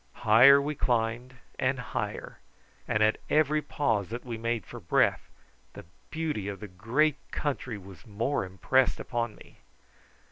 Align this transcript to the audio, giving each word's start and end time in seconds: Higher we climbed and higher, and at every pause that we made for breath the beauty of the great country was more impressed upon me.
Higher 0.25 0.59
we 0.59 0.73
climbed 0.73 1.35
and 1.59 1.77
higher, 1.77 2.39
and 2.87 3.03
at 3.03 3.19
every 3.29 3.61
pause 3.61 4.09
that 4.09 4.25
we 4.25 4.35
made 4.35 4.65
for 4.65 4.79
breath 4.79 5.29
the 5.73 5.85
beauty 6.09 6.47
of 6.47 6.59
the 6.59 6.67
great 6.67 7.17
country 7.29 7.77
was 7.77 8.07
more 8.07 8.43
impressed 8.43 8.99
upon 8.99 9.35
me. 9.35 9.59